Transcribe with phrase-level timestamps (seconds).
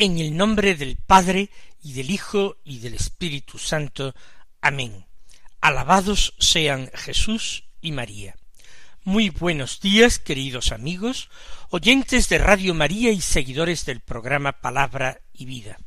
[0.00, 1.50] En el nombre del Padre
[1.82, 4.14] y del Hijo y del Espíritu Santo.
[4.60, 5.06] Amén.
[5.60, 8.36] Alabados sean Jesús y María.
[9.02, 11.30] Muy buenos días, queridos amigos,
[11.70, 15.78] oyentes de Radio María y seguidores del programa Palabra y Vida.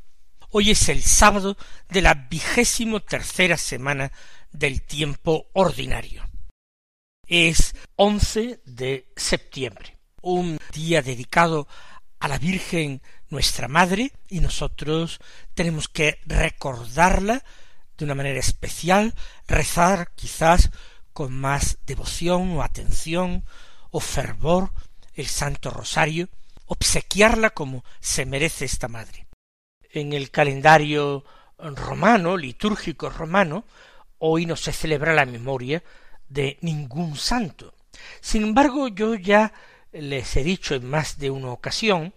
[0.49, 1.55] Hoy es el sábado
[1.87, 4.11] de la vigésimo tercera semana
[4.51, 6.27] del tiempo ordinario.
[7.27, 11.69] Es once de septiembre, un día dedicado
[12.21, 15.19] a la Virgen nuestra Madre y nosotros
[15.55, 17.43] tenemos que recordarla
[17.97, 19.15] de una manera especial,
[19.47, 20.69] rezar quizás
[21.13, 23.43] con más devoción o atención
[23.89, 24.71] o fervor
[25.15, 26.29] el Santo Rosario,
[26.67, 29.27] obsequiarla como se merece esta Madre.
[29.89, 31.25] En el calendario
[31.57, 33.65] romano, litúrgico romano,
[34.19, 35.83] hoy no se celebra la memoria
[36.29, 37.73] de ningún santo.
[38.21, 39.51] Sin embargo, yo ya
[39.91, 42.13] les he dicho en más de una ocasión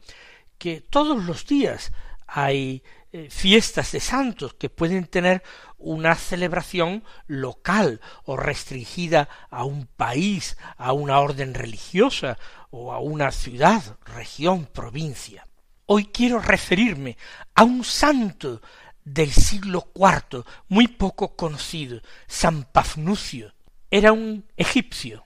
[0.58, 1.92] que todos los días
[2.26, 5.42] hay eh, fiestas de santos que pueden tener
[5.78, 12.38] una celebración local o restringida a un país, a una orden religiosa
[12.70, 15.46] o a una ciudad, región, provincia.
[15.86, 17.18] Hoy quiero referirme
[17.54, 18.62] a un santo
[19.04, 23.52] del siglo IV muy poco conocido, San Pafnucio.
[23.90, 25.23] Era un egipcio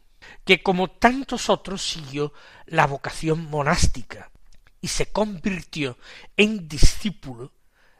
[0.48, 2.32] que como tantos otros siguió
[2.64, 4.30] la vocación monástica
[4.80, 5.98] y se convirtió
[6.38, 7.52] en discípulo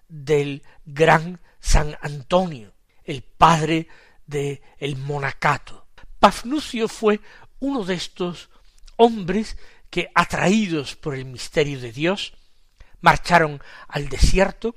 [0.09, 2.73] del gran San Antonio,
[3.05, 3.87] el padre
[4.27, 5.89] del el monacato.
[6.21, 7.21] Pafnucio fue
[7.61, 8.49] uno de estos
[8.97, 9.59] hombres
[9.91, 12.33] que, atraídos por el misterio de Dios,
[13.03, 14.75] marcharon al desierto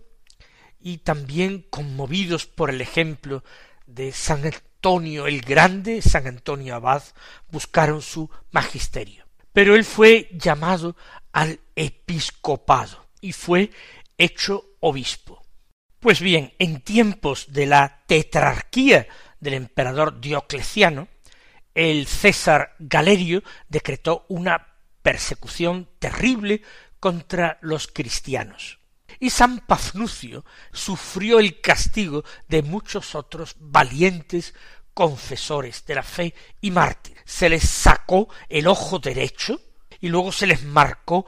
[0.78, 3.46] y también conmovidos por el ejemplo
[3.86, 4.44] de San
[4.82, 7.04] Antonio el Grande, San Antonio Abad,
[7.52, 9.28] buscaron su magisterio.
[9.54, 10.96] Pero él fue llamado
[11.32, 13.70] al episcopado y fue
[14.18, 15.46] hecho obispo.
[16.00, 19.08] Pues bien, en tiempos de la tetrarquía
[19.40, 21.10] del emperador Diocleciano,
[21.76, 24.66] el César Galerio decretó una
[25.04, 26.64] persecución terrible
[27.00, 28.80] contra los cristianos.
[29.22, 30.44] Y San Pafnucio
[30.74, 34.56] sufrió el castigo de muchos otros valientes
[34.96, 37.22] confesores de la fe y mártires.
[37.24, 39.62] Se les sacó el ojo derecho
[40.00, 41.28] y luego se les marcó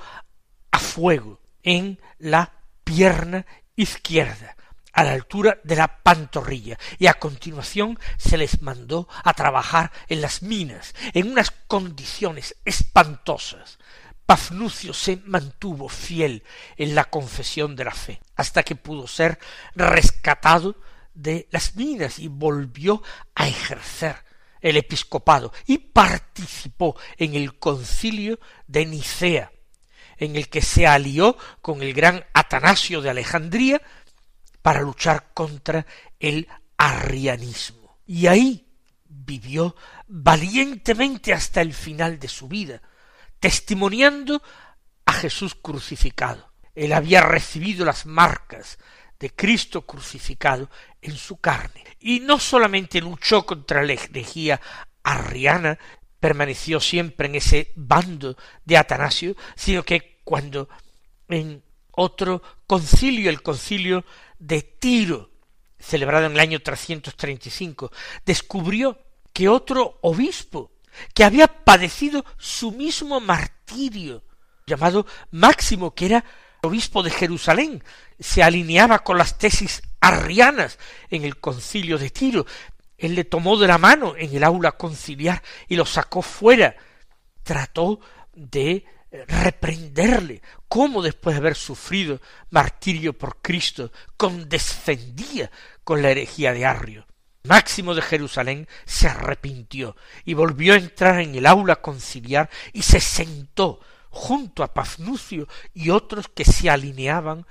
[0.71, 2.51] a fuego en la
[2.83, 3.45] pierna
[3.75, 4.55] izquierda,
[4.91, 10.19] a la altura de la pantorrilla, y a continuación se les mandó a trabajar en
[10.19, 13.77] las minas, en unas condiciones espantosas.
[14.25, 16.43] Pafnucio se mantuvo fiel
[16.77, 19.37] en la confesión de la fe, hasta que pudo ser
[19.75, 20.77] rescatado
[21.13, 23.03] de las minas y volvió
[23.35, 24.15] a ejercer
[24.61, 29.51] el episcopado y participó en el concilio de Nicea,
[30.17, 33.81] en el que se alió con el gran Atanasio de Alejandría
[34.61, 35.85] para luchar contra
[36.19, 36.47] el
[36.77, 37.99] arrianismo.
[38.07, 38.65] Y ahí
[39.05, 39.75] vivió
[40.07, 42.81] valientemente hasta el final de su vida,
[43.43, 44.41] testimoniando
[45.05, 46.53] a Jesús crucificado.
[46.73, 48.77] Él había recibido las marcas
[49.19, 50.69] de Cristo crucificado
[51.01, 51.83] en su carne.
[51.99, 54.61] Y no solamente luchó contra la herejía
[55.03, 55.77] arriana,
[56.21, 60.69] permaneció siempre en ese bando de Atanasio, sino que cuando
[61.27, 61.61] en
[61.91, 64.05] otro concilio, el concilio
[64.39, 65.31] de Tiro,
[65.77, 67.91] celebrado en el año 335,
[68.25, 68.97] descubrió
[69.33, 70.71] que otro obispo,
[71.13, 74.23] que había padecido su mismo martirio,
[74.65, 76.25] llamado Máximo, que era
[76.61, 77.83] obispo de Jerusalén,
[78.19, 80.79] se alineaba con las tesis arrianas
[81.09, 82.45] en el concilio de Tiro.
[82.97, 86.75] Él le tomó de la mano en el aula conciliar y lo sacó fuera.
[87.43, 87.99] Trató
[88.33, 95.51] de eh, reprenderle cómo después de haber sufrido martirio por Cristo condescendía
[95.83, 97.05] con la herejía de Arrio.
[97.45, 103.01] Máximo de Jerusalén se arrepintió y volvió a entrar en el aula conciliar y se
[103.01, 107.45] sentó junto a Pafnucio y otros que se alineaban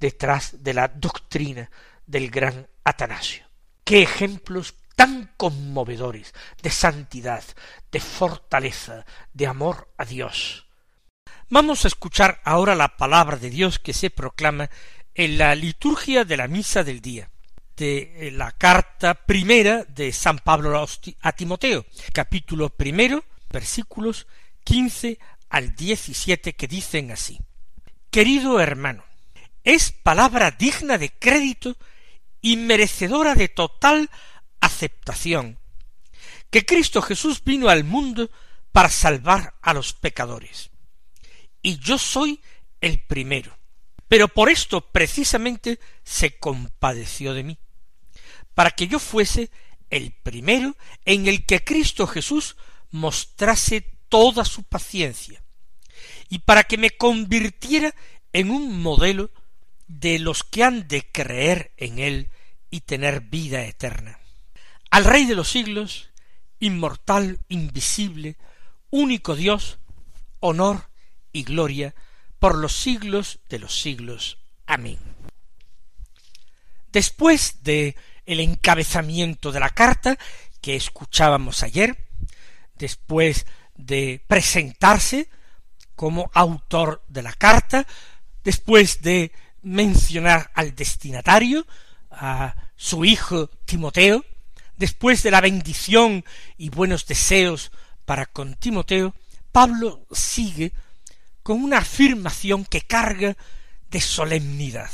[0.00, 1.70] detrás de la doctrina
[2.06, 3.44] del gran Atanasio.
[3.84, 6.32] Qué ejemplos tan conmovedores
[6.62, 7.44] de santidad,
[7.92, 9.04] de fortaleza,
[9.34, 10.68] de amor a Dios.
[11.50, 14.70] Vamos a escuchar ahora la palabra de Dios que se proclama
[15.14, 17.30] en la liturgia de la misa del día.
[17.76, 20.86] De la carta primera de San Pablo
[21.20, 24.26] a Timoteo, capítulo primero, versículos
[24.62, 25.18] quince
[25.48, 27.38] al diecisiete, que dicen así.
[28.10, 29.04] Querido hermano,
[29.64, 31.76] es palabra digna de crédito
[32.40, 34.10] y merecedora de total
[34.60, 35.58] aceptación,
[36.50, 38.30] que Cristo Jesús vino al mundo
[38.72, 40.70] para salvar a los pecadores.
[41.62, 42.40] Y yo soy
[42.80, 43.56] el primero.
[44.14, 47.58] Pero por esto precisamente se compadeció de mí,
[48.54, 49.50] para que yo fuese
[49.90, 52.54] el primero en el que Cristo Jesús
[52.92, 55.42] mostrase toda su paciencia,
[56.28, 57.92] y para que me convirtiera
[58.32, 59.32] en un modelo
[59.88, 62.30] de los que han de creer en él
[62.70, 64.20] y tener vida eterna.
[64.92, 66.10] Al Rey de los siglos,
[66.60, 68.36] inmortal, invisible,
[68.90, 69.80] único Dios,
[70.38, 70.88] honor
[71.32, 71.96] y gloria
[72.44, 74.36] por los siglos de los siglos.
[74.66, 74.98] Amén.
[76.92, 77.96] Después de
[78.26, 80.18] el encabezamiento de la carta
[80.60, 82.06] que escuchábamos ayer,
[82.74, 83.46] después
[83.76, 85.30] de presentarse
[85.96, 87.86] como autor de la carta,
[88.42, 89.32] después de
[89.62, 91.66] mencionar al destinatario,
[92.10, 94.22] a su hijo Timoteo,
[94.76, 96.26] después de la bendición
[96.58, 97.72] y buenos deseos
[98.04, 99.14] para con Timoteo,
[99.50, 100.74] Pablo sigue
[101.44, 103.36] con una afirmación que carga
[103.90, 104.90] de solemnidad.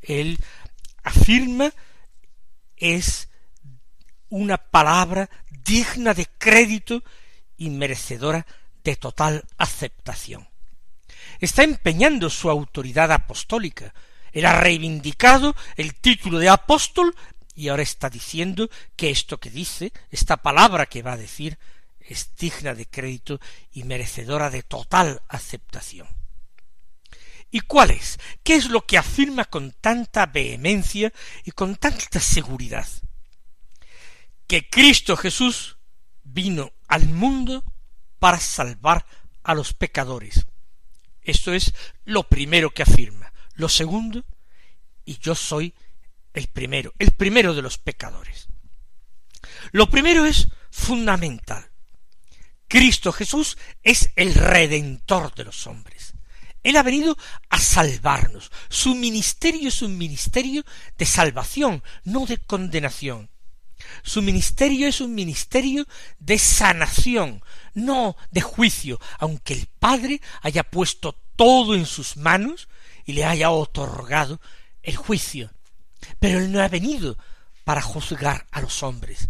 [0.00, 0.38] Él
[1.04, 1.72] afirma
[2.76, 3.28] es
[4.28, 7.04] una palabra digna de crédito
[7.56, 8.44] y merecedora
[8.82, 10.48] de total aceptación.
[11.38, 13.94] Está empeñando su autoridad apostólica.
[14.32, 17.14] Él ha reivindicado el título de apóstol
[17.54, 21.58] y ahora está diciendo que esto que dice, esta palabra que va a decir,
[22.08, 23.40] es digna de crédito
[23.72, 26.08] y merecedora de total aceptación.
[27.50, 28.18] ¿Y cuál es?
[28.42, 31.12] ¿Qué es lo que afirma con tanta vehemencia
[31.44, 32.88] y con tanta seguridad?
[34.46, 35.76] Que Cristo Jesús
[36.22, 37.62] vino al mundo
[38.18, 39.04] para salvar
[39.42, 40.46] a los pecadores.
[41.20, 43.32] Esto es lo primero que afirma.
[43.54, 44.24] Lo segundo,
[45.04, 45.74] y yo soy
[46.32, 48.48] el primero, el primero de los pecadores.
[49.72, 51.71] Lo primero es fundamental.
[52.72, 56.14] Cristo Jesús es el redentor de los hombres.
[56.62, 57.18] Él ha venido
[57.50, 58.50] a salvarnos.
[58.70, 60.64] Su ministerio es un ministerio
[60.96, 63.28] de salvación, no de condenación.
[64.02, 65.86] Su ministerio es un ministerio
[66.18, 67.42] de sanación,
[67.74, 72.68] no de juicio, aunque el Padre haya puesto todo en sus manos
[73.04, 74.40] y le haya otorgado
[74.82, 75.50] el juicio.
[76.18, 77.18] Pero Él no ha venido
[77.64, 79.28] para juzgar a los hombres,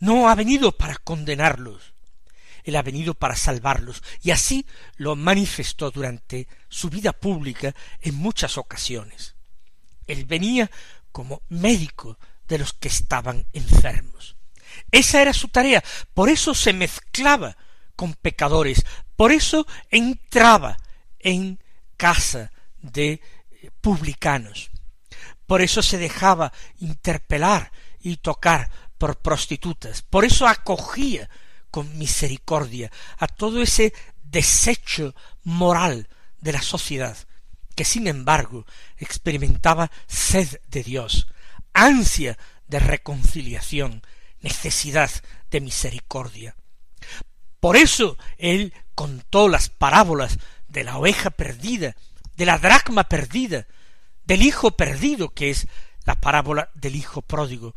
[0.00, 1.94] no ha venido para condenarlos,
[2.64, 4.66] él ha venido para salvarlos, y así
[4.96, 9.34] lo manifestó durante su vida pública en muchas ocasiones.
[10.06, 10.70] Él venía
[11.12, 14.36] como médico de los que estaban enfermos.
[14.90, 15.82] Esa era su tarea,
[16.14, 17.56] por eso se mezclaba
[17.96, 18.84] con pecadores,
[19.16, 20.78] por eso entraba
[21.18, 21.58] en
[21.96, 23.20] casa de
[23.80, 24.70] publicanos,
[25.46, 31.28] por eso se dejaba interpelar y tocar por prostitutas, por eso acogía
[31.70, 36.08] con misericordia a todo ese desecho moral
[36.40, 37.16] de la sociedad,
[37.74, 41.26] que sin embargo experimentaba sed de Dios,
[41.72, 44.02] ansia de reconciliación,
[44.40, 45.10] necesidad
[45.50, 46.56] de misericordia.
[47.60, 51.96] Por eso él contó las parábolas de la oveja perdida,
[52.36, 53.66] de la dracma perdida,
[54.24, 55.66] del hijo perdido, que es
[56.04, 57.74] la parábola del hijo pródigo,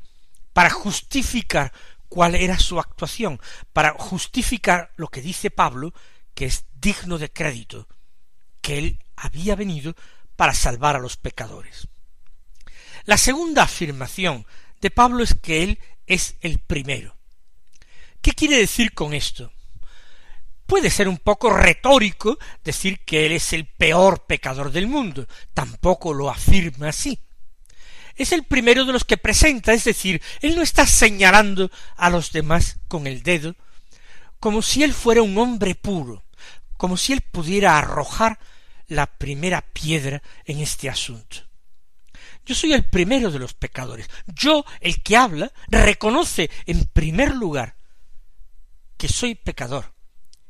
[0.53, 1.71] para justificar
[2.12, 3.39] cuál era su actuación,
[3.72, 5.94] para justificar lo que dice Pablo,
[6.34, 7.88] que es digno de crédito,
[8.60, 9.96] que él había venido
[10.36, 11.88] para salvar a los pecadores.
[13.06, 14.46] La segunda afirmación
[14.82, 17.15] de Pablo es que él es el primero.
[18.22, 19.53] ¿Qué quiere decir con esto?
[20.65, 25.27] Puede ser un poco retórico decir que él es el peor pecador del mundo.
[25.53, 27.18] Tampoco lo afirma así
[28.15, 32.32] es el primero de los que presenta, es decir, él no está señalando a los
[32.32, 33.56] demás con el dedo,
[34.39, 36.24] como si él fuera un hombre puro,
[36.77, 38.39] como si él pudiera arrojar
[38.88, 41.38] la primera piedra en este asunto.
[42.46, 44.10] Yo soy el primero de los pecadores.
[44.25, 47.75] Yo, el que habla, reconoce en primer lugar
[48.98, 49.94] que soy pecador,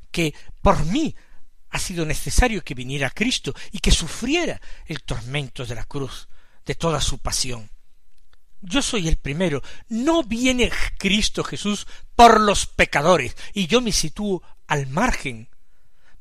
[0.10, 1.16] que por mí
[1.70, 6.28] ha sido necesario que viniera Cristo y que sufriera el tormento de la cruz,
[6.66, 7.70] de toda su pasión.
[8.62, 9.64] Yo soy el primero.
[9.90, 15.50] No viene Cristo Jesús por los pecadores y yo me sitúo al margen,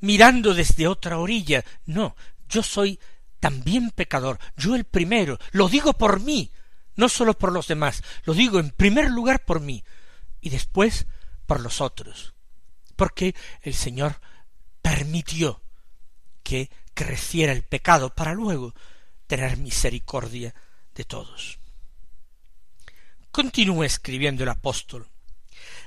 [0.00, 1.64] mirando desde otra orilla.
[1.84, 2.16] No,
[2.48, 2.98] yo soy
[3.40, 6.52] también pecador, yo el primero, lo digo por mí,
[6.94, 9.82] no sólo por los demás, lo digo en primer lugar por mí
[10.40, 11.06] y después
[11.46, 12.34] por los otros,
[12.96, 14.20] porque el Señor
[14.82, 15.62] permitió
[16.42, 18.74] que creciera el pecado para luego
[19.30, 20.52] tener misericordia
[20.92, 21.60] de todos.
[23.30, 25.06] Continúa escribiendo el apóstol.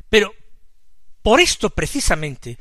[0.07, 0.33] Pero
[1.21, 2.57] por esto precisamente,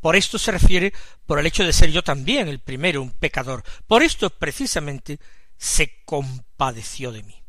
[0.00, 0.94] por esto se refiere
[1.26, 5.20] por el hecho de ser yo también el primero, un pecador, por esto precisamente
[5.58, 7.42] se compadeció de mí,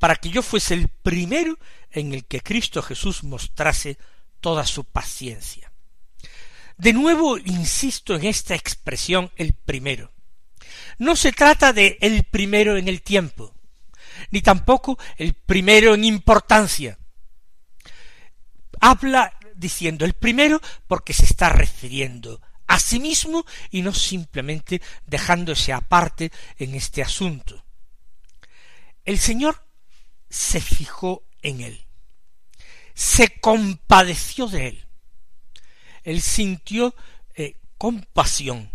[0.00, 1.56] para que yo fuese el primero
[1.92, 3.98] en el que Cristo Jesús mostrase
[4.40, 5.70] toda su paciencia.
[6.76, 10.10] De nuevo insisto en esta expresión el primero.
[11.00, 13.54] No se trata de el primero en el tiempo,
[14.30, 16.98] ni tampoco el primero en importancia.
[18.82, 25.72] Habla diciendo el primero porque se está refiriendo a sí mismo y no simplemente dejándose
[25.72, 27.64] aparte en este asunto.
[29.06, 29.64] El Señor
[30.28, 31.86] se fijó en él,
[32.92, 34.86] se compadeció de él,
[36.02, 36.94] él sintió
[37.34, 38.70] eh, compasión,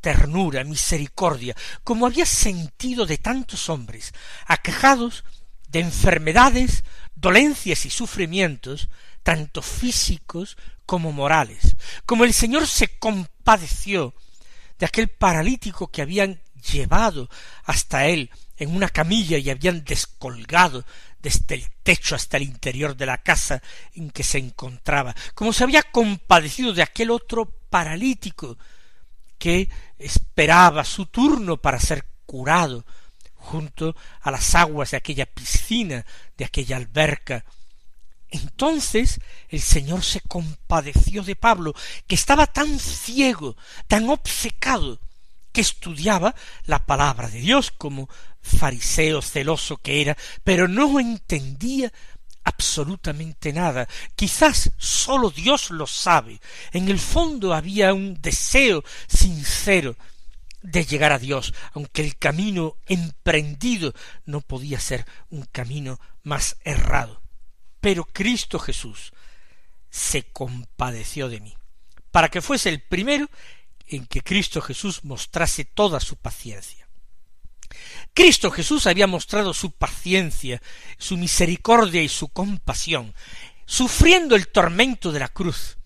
[0.00, 4.12] ternura, misericordia, como había sentido de tantos hombres,
[4.46, 5.24] aquejados
[5.68, 8.88] de enfermedades, dolencias y sufrimientos,
[9.22, 11.76] tanto físicos como morales,
[12.06, 14.14] como el Señor se compadeció
[14.78, 16.40] de aquel paralítico que habían
[16.72, 17.28] llevado
[17.64, 20.84] hasta él en una camilla y habían descolgado
[21.20, 23.62] desde el techo hasta el interior de la casa
[23.94, 28.56] en que se encontraba, como se había compadecido de aquel otro paralítico
[29.38, 29.68] que
[29.98, 32.84] esperaba su turno para ser curado
[33.34, 36.04] junto a las aguas de aquella piscina,
[36.36, 37.44] de aquella alberca,
[38.30, 41.74] entonces el Señor se compadeció de Pablo,
[42.06, 45.00] que estaba tan ciego, tan obcecado,
[45.52, 46.34] que estudiaba
[46.66, 48.08] la palabra de Dios como
[48.42, 51.92] fariseo celoso que era, pero no entendía
[52.48, 53.86] absolutamente nada.
[54.16, 56.40] Quizás sólo Dios lo sabe.
[56.72, 59.96] En el fondo había un deseo sincero
[60.62, 63.92] de llegar a Dios, aunque el camino emprendido
[64.24, 67.22] no podía ser un camino más errado.
[67.80, 69.12] Pero Cristo Jesús
[69.90, 71.56] se compadeció de mí,
[72.10, 73.28] para que fuese el primero
[73.86, 76.87] en que Cristo Jesús mostrase toda su paciencia.
[78.14, 80.62] Cristo Jesús había mostrado su paciencia,
[80.98, 83.14] su misericordia y su compasión,
[83.66, 85.78] sufriendo el tormento de la cruz,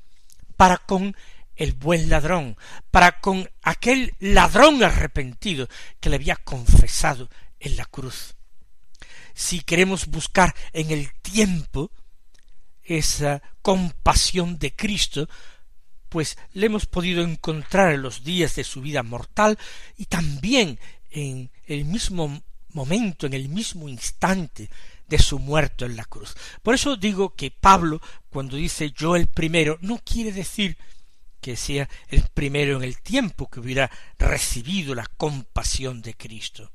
[0.56, 1.16] para con
[1.56, 2.56] el buen ladrón,
[2.90, 5.68] para con aquel ladrón arrepentido
[6.00, 7.28] que le había confesado
[7.60, 8.34] en la cruz.
[9.34, 11.90] Si queremos buscar en el tiempo
[12.82, 15.28] esa compasión de Cristo,
[16.08, 19.58] pues le hemos podido encontrar en los días de su vida mortal
[19.96, 20.78] y también
[21.10, 24.70] en el mismo momento, en el mismo instante
[25.08, 26.34] de su muerto en la cruz.
[26.62, 28.00] Por eso digo que Pablo,
[28.30, 30.76] cuando dice yo el primero, no quiere decir
[31.40, 36.70] que sea el primero en el tiempo que hubiera recibido la compasión de Cristo.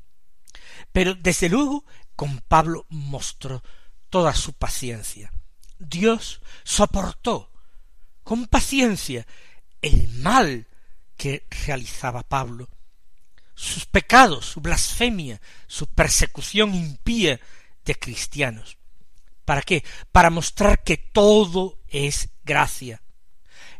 [0.91, 1.85] Pero desde luego
[2.15, 3.63] con Pablo mostró
[4.09, 5.31] toda su paciencia.
[5.79, 7.51] Dios soportó
[8.23, 9.25] con paciencia
[9.81, 10.67] el mal
[11.15, 12.69] que realizaba Pablo,
[13.57, 17.39] sus pecados, su blasfemia, su persecución impía
[17.83, 18.77] de cristianos.
[19.45, 19.83] ¿Para qué?
[20.11, 23.01] Para mostrar que todo es gracia,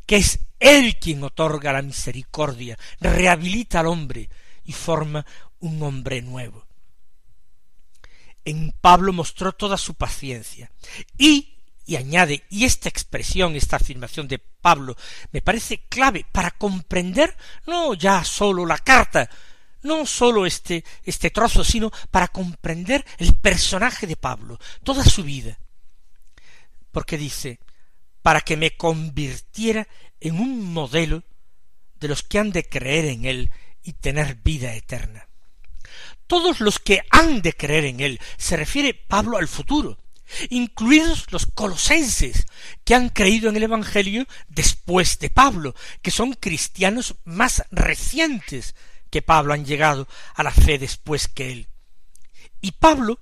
[0.06, 4.30] que es Él quien otorga la misericordia, rehabilita al hombre
[4.64, 5.26] y forma
[5.60, 6.68] un hombre nuevo
[8.48, 10.72] en Pablo mostró toda su paciencia.
[11.18, 14.96] Y, y añade, y esta expresión, esta afirmación de Pablo,
[15.34, 19.30] me parece clave para comprender no ya sólo la carta,
[19.84, 25.58] no sólo este, este trozo, sino para comprender el personaje de Pablo, toda su vida.
[26.92, 27.60] Porque dice,
[28.22, 29.88] para que me convirtiera
[30.20, 31.24] en un modelo
[31.96, 33.52] de los que han de creer en él
[33.84, 35.28] y tener vida eterna
[36.28, 38.20] todos los que han de creer en él.
[38.38, 39.98] Se refiere Pablo al futuro,
[40.50, 42.46] incluidos los colosenses,
[42.84, 48.76] que han creído en el Evangelio después de Pablo, que son cristianos más recientes
[49.10, 51.68] que Pablo han llegado a la fe después que él.
[52.62, 53.20] Y Pablo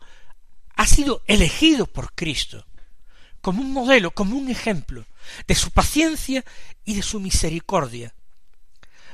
[0.76, 2.66] ha sido elegido por Cristo
[3.42, 5.06] como un modelo, como un ejemplo
[5.46, 6.44] de su paciencia
[6.84, 8.16] y de su misericordia.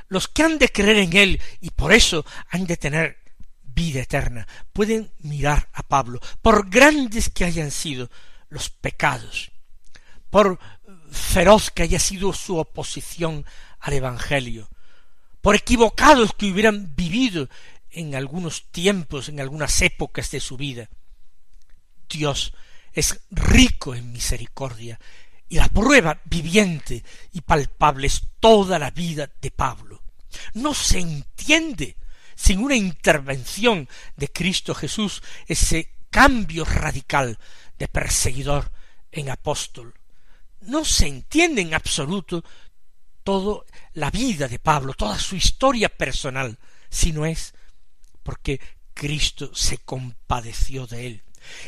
[0.07, 3.17] Los que han de creer en él y por eso han de tener
[3.63, 4.47] vida eterna.
[4.71, 8.09] Pueden mirar a Pablo, por grandes que hayan sido
[8.49, 9.51] los pecados,
[10.29, 10.59] por
[11.11, 13.45] feroz que haya sido su oposición
[13.79, 14.69] al Evangelio,
[15.41, 17.49] por equivocados que hubieran vivido
[17.89, 20.89] en algunos tiempos, en algunas épocas de su vida.
[22.09, 22.53] Dios
[22.93, 24.99] es rico en misericordia,
[25.49, 30.01] y la prueba viviente y palpable es toda la vida de Pablo.
[30.53, 31.97] No se entiende
[32.35, 37.37] sin una intervención de Cristo Jesús ese cambio radical
[37.77, 38.71] de perseguidor
[39.11, 39.93] en apóstol.
[40.61, 42.43] No se entiende en absoluto
[43.23, 43.63] toda
[43.93, 46.57] la vida de Pablo, toda su historia personal,
[46.89, 47.53] si no es
[48.23, 48.59] porque
[48.93, 51.23] Cristo se compadeció de él.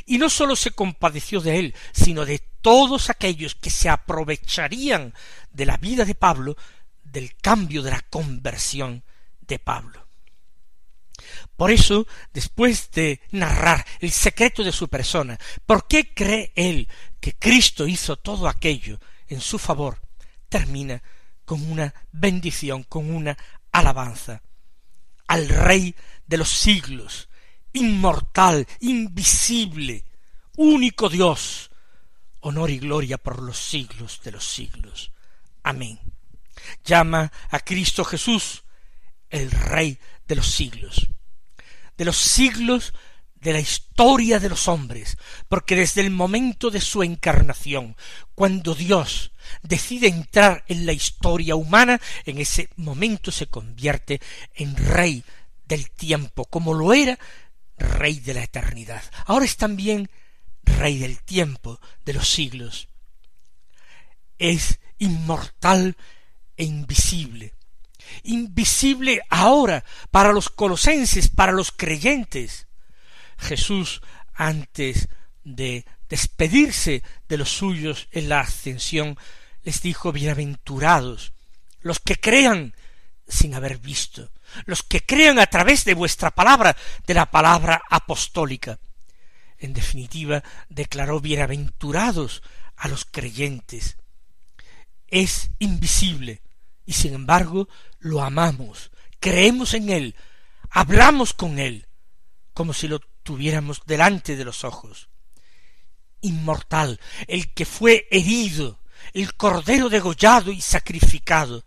[0.05, 5.13] Y no sólo se compadeció de él, sino de todos aquellos que se aprovecharían
[5.51, 6.55] de la vida de Pablo,
[7.03, 9.03] del cambio de la conversión
[9.41, 10.07] de Pablo.
[11.55, 16.87] Por eso, después de narrar el secreto de su persona, ¿por qué cree él
[17.19, 20.03] que Cristo hizo todo aquello en su favor?
[20.53, 21.01] termina
[21.45, 23.37] con una bendición, con una
[23.71, 24.41] alabanza
[25.27, 25.95] al Rey
[26.27, 27.29] de los siglos,
[27.73, 30.03] inmortal, invisible,
[30.57, 31.71] único Dios,
[32.41, 35.11] honor y gloria por los siglos de los siglos.
[35.63, 35.99] Amén.
[36.83, 38.63] Llama a Cristo Jesús
[39.29, 39.97] el Rey
[40.27, 41.07] de los siglos,
[41.97, 42.93] de los siglos
[43.35, 45.17] de la historia de los hombres,
[45.49, 47.97] porque desde el momento de su encarnación,
[48.35, 54.21] cuando Dios decide entrar en la historia humana, en ese momento se convierte
[54.55, 55.23] en Rey
[55.65, 57.17] del tiempo, como lo era
[57.77, 59.03] Rey de la eternidad.
[59.25, 60.09] Ahora es también
[60.63, 62.87] Rey del tiempo, de los siglos.
[64.37, 65.97] Es inmortal
[66.57, 67.53] e invisible.
[68.23, 72.67] Invisible ahora para los colosenses, para los creyentes.
[73.37, 74.01] Jesús,
[74.33, 75.09] antes
[75.43, 79.17] de despedirse de los suyos en la ascensión,
[79.63, 81.33] les dijo bienaventurados
[81.81, 82.73] los que crean
[83.27, 84.31] sin haber visto,
[84.65, 88.79] los que crean a través de vuestra palabra, de la palabra apostólica.
[89.57, 92.43] En definitiva, declaró bienaventurados
[92.75, 93.97] a los creyentes.
[95.07, 96.41] Es invisible,
[96.85, 100.15] y sin embargo lo amamos, creemos en él,
[100.69, 101.87] hablamos con él,
[102.53, 105.09] como si lo tuviéramos delante de los ojos.
[106.21, 108.82] Inmortal, el que fue herido,
[109.13, 111.63] el cordero degollado y sacrificado,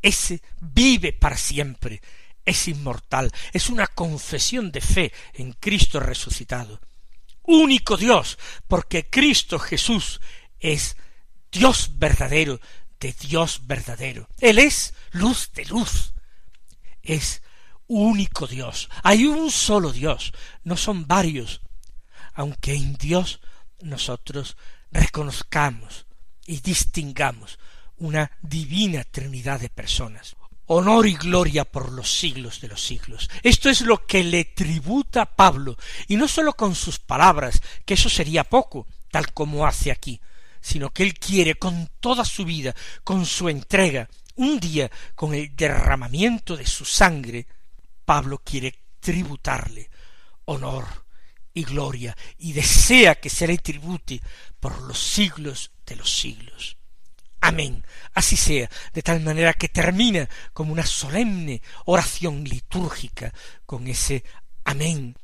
[0.00, 2.00] ese vive para siempre,
[2.44, 6.80] es inmortal, es una confesión de fe en Cristo resucitado.
[7.42, 8.38] Único Dios,
[8.68, 10.20] porque Cristo Jesús
[10.58, 10.96] es
[11.50, 12.60] Dios verdadero
[13.00, 14.28] de Dios verdadero.
[14.38, 16.12] Él es luz de luz.
[17.02, 17.42] Es
[17.86, 18.88] único Dios.
[19.02, 21.60] Hay un solo Dios, no son varios,
[22.34, 23.40] aunque en Dios
[23.80, 24.56] nosotros
[24.92, 26.06] reconozcamos
[26.50, 27.60] y distingamos
[27.98, 30.34] una divina trinidad de personas.
[30.66, 33.30] Honor y gloria por los siglos de los siglos.
[33.44, 35.76] Esto es lo que le tributa Pablo,
[36.08, 40.20] y no sólo con sus palabras, que eso sería poco, tal como hace aquí,
[40.60, 45.54] sino que él quiere con toda su vida, con su entrega, un día con el
[45.54, 47.46] derramamiento de su sangre,
[48.04, 49.88] Pablo quiere tributarle
[50.46, 51.09] honor
[51.52, 54.20] y gloria, y desea que se le tribute
[54.58, 56.76] por los siglos de los siglos.
[57.40, 57.84] Amén.
[58.14, 63.32] Así sea, de tal manera que termina como una solemne oración litúrgica
[63.66, 64.24] con ese
[64.64, 65.16] amén.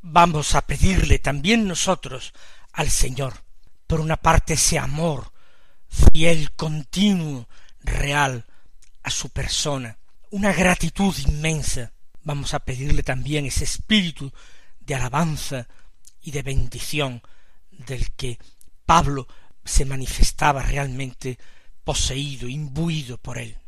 [0.00, 2.32] Vamos a pedirle también nosotros
[2.72, 3.34] al Señor,
[3.86, 5.32] por una parte, ese amor
[5.88, 7.48] fiel, continuo,
[7.80, 8.44] real
[9.02, 9.98] a su persona,
[10.30, 11.92] una gratitud inmensa.
[12.22, 14.32] Vamos a pedirle también ese espíritu
[14.88, 15.68] de alabanza
[16.22, 17.22] y de bendición
[17.70, 18.38] del que
[18.86, 19.28] Pablo
[19.62, 21.38] se manifestaba realmente
[21.84, 23.58] poseído, imbuido por él.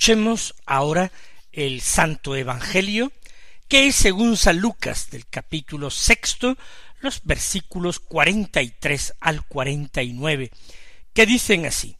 [0.00, 1.12] Escuchemos ahora
[1.52, 3.12] el Santo Evangelio,
[3.68, 6.56] que es según San Lucas del capítulo sexto,
[7.00, 10.52] los versículos 43 al 49,
[11.12, 11.98] que dicen así,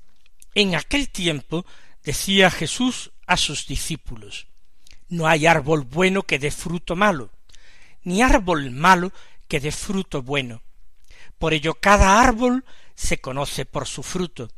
[0.54, 1.66] En aquel tiempo
[2.02, 4.46] decía Jesús a sus discípulos,
[5.10, 7.28] No hay árbol bueno que dé fruto malo,
[8.02, 9.12] ni árbol malo
[9.46, 10.62] que dé fruto bueno.
[11.38, 14.48] Por ello cada árbol se conoce por su fruto,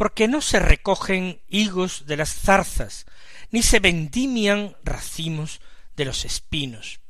[0.00, 3.04] porque no se recogen higos de las zarzas,
[3.50, 5.60] ni se vendimian racimos
[5.94, 7.00] de los espinos.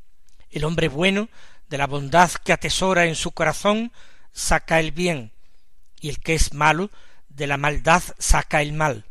[0.51, 1.29] El hombre bueno,
[1.69, 3.93] de la bondad que atesora en su corazón,
[4.33, 5.31] saca el bien,
[6.01, 6.91] y el que es malo,
[7.29, 9.07] de la maldad saca el mal.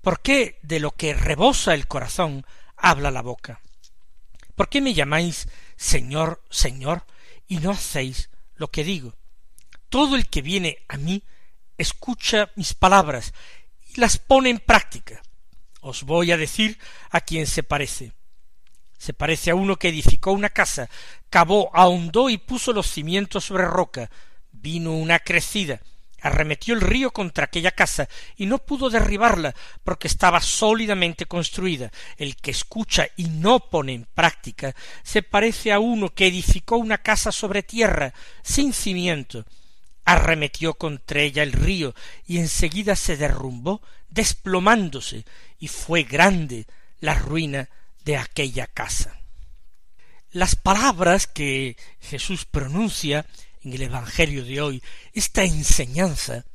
[0.00, 3.60] ¿Por qué de lo que rebosa el corazón habla la boca?
[4.54, 5.46] ¿Por qué me llamáis
[5.76, 7.04] Señor, Señor,
[7.48, 9.14] y no hacéis lo que digo?
[9.90, 11.22] Todo el que viene a mí
[11.78, 13.32] escucha mis palabras
[13.94, 15.22] y las pone en práctica.
[15.80, 16.78] Os voy a decir
[17.10, 18.12] a quién se parece.
[18.98, 20.90] Se parece a uno que edificó una casa,
[21.30, 24.10] cavó, ahondó y puso los cimientos sobre roca.
[24.50, 25.80] Vino una crecida,
[26.20, 31.92] arremetió el río contra aquella casa y no pudo derribarla porque estaba sólidamente construida.
[32.16, 36.98] El que escucha y no pone en práctica se parece a uno que edificó una
[36.98, 38.12] casa sobre tierra,
[38.42, 39.44] sin cimiento.
[40.08, 41.94] Arremetió contra ella el río
[42.26, 45.26] y enseguida se derrumbó, desplomándose,
[45.58, 46.66] y fue grande
[47.00, 47.68] la ruina
[48.06, 49.20] de aquella casa.
[50.30, 53.26] Las palabras que Jesús pronuncia
[53.62, 56.46] en el Evangelio de hoy, esta enseñanza,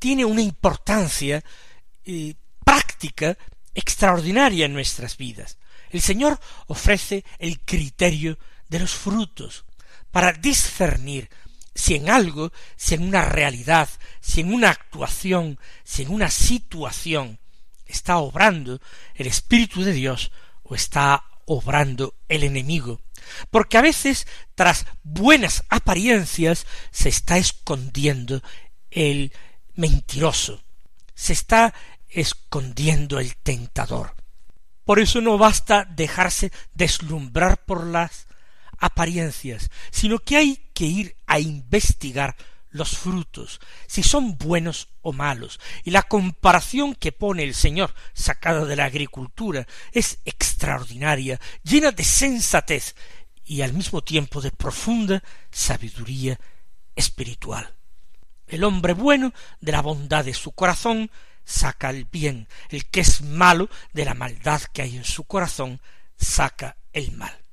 [0.00, 1.44] tiene una importancia
[2.04, 3.38] eh, práctica
[3.74, 5.56] extraordinaria en nuestras vidas.
[5.90, 9.64] El Señor ofrece el criterio de los frutos
[10.10, 11.30] para discernir
[11.76, 13.88] si en algo, si en una realidad,
[14.20, 17.38] si en una actuación, si en una situación
[17.84, 18.80] está obrando
[19.14, 23.00] el Espíritu de Dios o está obrando el enemigo.
[23.50, 28.42] Porque a veces, tras buenas apariencias, se está escondiendo
[28.90, 29.32] el
[29.74, 30.62] mentiroso,
[31.14, 31.74] se está
[32.08, 34.14] escondiendo el tentador.
[34.84, 38.26] Por eso no basta dejarse deslumbrar por las
[38.78, 42.36] apariencias, sino que hay que ir a investigar
[42.70, 45.58] los frutos, si son buenos o malos.
[45.84, 52.04] Y la comparación que pone el Señor, sacada de la agricultura, es extraordinaria, llena de
[52.04, 52.94] sensatez
[53.44, 56.38] y al mismo tiempo de profunda sabiduría
[56.94, 57.74] espiritual.
[58.46, 61.10] El hombre bueno de la bondad de su corazón
[61.44, 65.80] saca el bien, el que es malo de la maldad que hay en su corazón
[66.16, 67.45] saca el mal.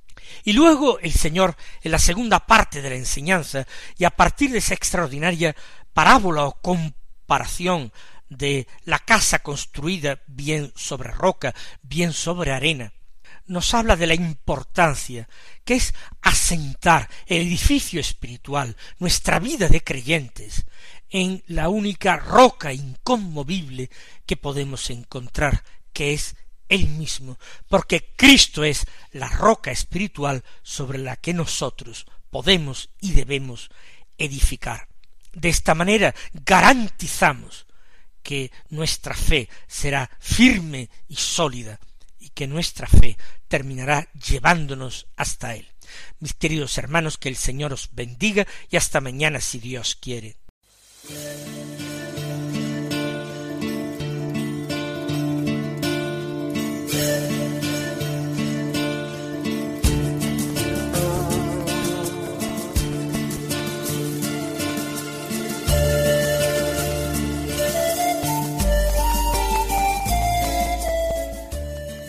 [0.44, 3.66] Y luego el Señor, en la segunda parte de la enseñanza,
[3.98, 5.56] y a partir de esa extraordinaria
[5.94, 7.92] parábola o comparación
[8.30, 12.94] de la casa construida bien sobre roca, bien sobre arena,
[13.46, 15.28] nos habla de la importancia
[15.66, 20.66] que es asentar el edificio espiritual, nuestra vida de creyentes,
[21.10, 23.90] en la única roca inconmovible
[24.26, 26.36] que podemos encontrar, que es
[26.74, 27.38] él mismo,
[27.70, 33.70] porque Cristo es la roca espiritual sobre la que nosotros podemos y debemos
[34.18, 34.88] edificar.
[35.34, 37.68] De esta manera garantizamos
[38.24, 41.80] que nuestra fe será firme y sólida
[42.20, 45.68] y que nuestra fe terminará llevándonos hasta Él.
[46.20, 50.38] Mis queridos hermanos, que el Señor os bendiga y hasta mañana si Dios quiere.